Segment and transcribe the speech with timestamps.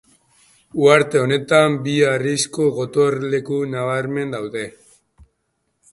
[0.85, 4.65] Uharte honetan bi harrizko gotorleku nabarmen daude.